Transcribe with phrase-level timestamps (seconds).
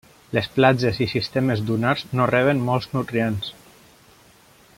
[0.35, 3.55] Les platges i sistemes dunars no reben molts nutrients.